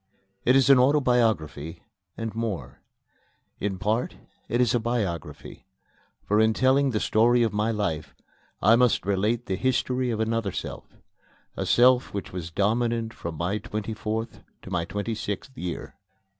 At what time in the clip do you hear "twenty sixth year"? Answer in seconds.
14.85-15.93